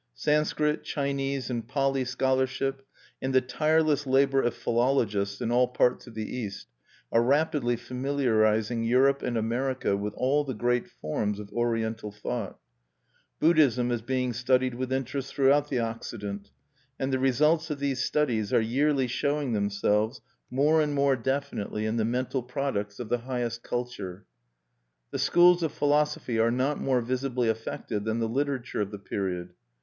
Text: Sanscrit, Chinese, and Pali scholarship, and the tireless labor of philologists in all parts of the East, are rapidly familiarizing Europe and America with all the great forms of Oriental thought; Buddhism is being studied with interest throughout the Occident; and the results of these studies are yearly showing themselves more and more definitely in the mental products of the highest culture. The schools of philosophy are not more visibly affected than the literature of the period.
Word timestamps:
Sanscrit, 0.15 0.83
Chinese, 0.83 1.51
and 1.51 1.67
Pali 1.67 2.03
scholarship, 2.05 2.87
and 3.21 3.35
the 3.35 3.39
tireless 3.39 4.07
labor 4.07 4.41
of 4.41 4.55
philologists 4.55 5.41
in 5.41 5.51
all 5.51 5.67
parts 5.67 6.07
of 6.07 6.15
the 6.15 6.25
East, 6.25 6.67
are 7.11 7.21
rapidly 7.21 7.75
familiarizing 7.75 8.83
Europe 8.83 9.21
and 9.21 9.37
America 9.37 9.95
with 9.95 10.15
all 10.15 10.43
the 10.43 10.55
great 10.55 10.87
forms 10.89 11.37
of 11.37 11.51
Oriental 11.53 12.11
thought; 12.11 12.57
Buddhism 13.39 13.91
is 13.91 14.01
being 14.01 14.33
studied 14.33 14.73
with 14.73 14.91
interest 14.91 15.35
throughout 15.35 15.69
the 15.69 15.77
Occident; 15.77 16.49
and 16.97 17.13
the 17.13 17.19
results 17.19 17.69
of 17.69 17.77
these 17.77 18.03
studies 18.03 18.51
are 18.51 18.59
yearly 18.59 19.05
showing 19.05 19.53
themselves 19.53 20.19
more 20.49 20.81
and 20.81 20.95
more 20.95 21.15
definitely 21.15 21.85
in 21.85 21.97
the 21.97 22.05
mental 22.05 22.41
products 22.41 22.99
of 22.99 23.09
the 23.09 23.19
highest 23.19 23.61
culture. 23.61 24.25
The 25.11 25.19
schools 25.19 25.61
of 25.61 25.71
philosophy 25.71 26.39
are 26.39 26.49
not 26.49 26.81
more 26.81 27.01
visibly 27.01 27.49
affected 27.49 28.03
than 28.05 28.17
the 28.17 28.27
literature 28.27 28.81
of 28.81 28.89
the 28.89 28.97
period. 28.97 29.53